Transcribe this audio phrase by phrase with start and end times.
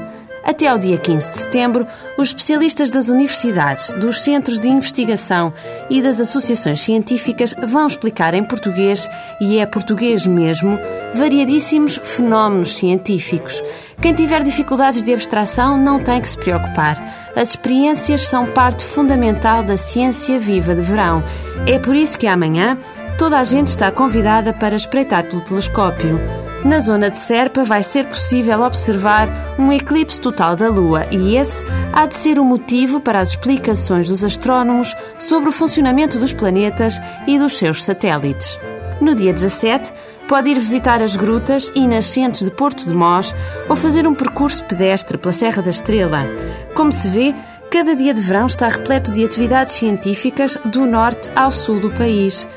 [0.43, 5.53] Até ao dia 15 de setembro, os especialistas das universidades, dos centros de investigação
[5.89, 9.07] e das associações científicas vão explicar em português,
[9.39, 10.79] e é português mesmo,
[11.13, 13.61] variadíssimos fenómenos científicos.
[14.01, 17.03] Quem tiver dificuldades de abstração não tem que se preocupar.
[17.35, 21.23] As experiências são parte fundamental da ciência viva de verão.
[21.67, 22.77] É por isso que amanhã
[23.17, 26.46] toda a gente está convidada para espreitar pelo telescópio.
[26.65, 31.63] Na zona de Serpa vai ser possível observar um eclipse total da Lua e esse
[31.93, 36.99] há de ser o motivo para as explicações dos astrónomos sobre o funcionamento dos planetas
[37.27, 38.59] e dos seus satélites.
[38.99, 39.93] No dia 17,
[40.27, 43.33] pode ir visitar as grutas e nascentes de Porto de Mós
[43.69, 46.25] ou fazer um percurso pedestre pela Serra da Estrela.
[46.73, 47.35] Como se vê,
[47.69, 52.47] cada dia de verão está repleto de atividades científicas do norte ao sul do país.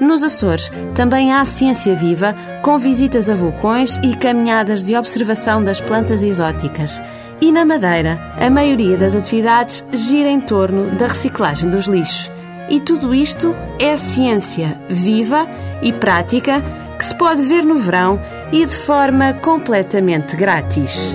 [0.00, 5.80] Nos Açores também há ciência viva, com visitas a vulcões e caminhadas de observação das
[5.80, 7.02] plantas exóticas.
[7.40, 12.30] E na Madeira, a maioria das atividades gira em torno da reciclagem dos lixos.
[12.68, 15.46] E tudo isto é ciência viva
[15.82, 16.62] e prática
[16.98, 18.20] que se pode ver no verão
[18.52, 21.14] e de forma completamente grátis.